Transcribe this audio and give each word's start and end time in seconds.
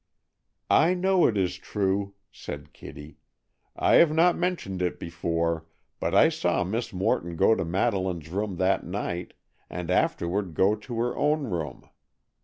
"I 0.71 0.95
know 0.95 1.27
it 1.27 1.37
is 1.37 1.57
true," 1.57 2.15
said 2.31 2.73
Kitty; 2.73 3.19
"I 3.75 3.97
have 3.97 4.11
not 4.11 4.35
mentioned 4.35 4.81
it 4.81 4.99
before, 4.99 5.67
but 5.99 6.15
I 6.15 6.27
saw 6.27 6.63
Miss 6.63 6.91
Morton 6.91 7.35
go 7.35 7.53
to 7.53 7.63
Madeleine's 7.63 8.29
room 8.29 8.55
that 8.55 8.83
night, 8.83 9.33
and 9.69 9.91
afterward 9.91 10.55
go 10.55 10.73
to 10.73 10.97
her 10.97 11.15
own 11.15 11.43
room. 11.43 11.87